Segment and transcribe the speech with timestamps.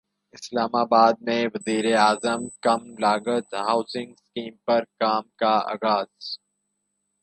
[0.33, 6.09] اسلام اباد میں وزیراعظم کم لاگت ہاسنگ اسکیم پر کام کا اغاز